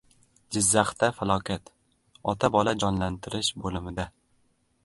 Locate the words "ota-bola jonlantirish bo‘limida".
2.33-4.09